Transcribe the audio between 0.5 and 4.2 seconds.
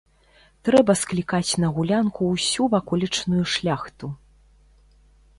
Трэба склікаць на гулянку ўсю ваколічную шляхту.